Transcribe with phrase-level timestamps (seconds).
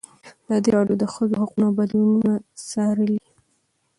[0.47, 2.33] ازادي راډیو د د ښځو حقونه بدلونونه
[2.69, 3.17] څارلي.